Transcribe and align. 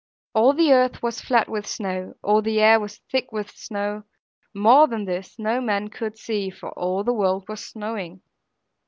All 0.33 0.53
the 0.53 0.73
earth 0.73 1.03
was 1.03 1.21
flat 1.21 1.47
with 1.47 1.67
snow, 1.67 2.15
all 2.23 2.41
the 2.41 2.59
air 2.59 2.79
was 2.79 2.97
thick 3.11 3.31
with 3.31 3.51
snow; 3.51 4.01
more 4.51 4.87
than 4.87 5.05
this 5.05 5.37
no 5.37 5.61
man 5.61 5.89
could 5.89 6.17
see, 6.17 6.49
for 6.49 6.71
all 6.71 7.03
the 7.03 7.13
world 7.13 7.47
was 7.47 7.63
snowing. 7.63 8.23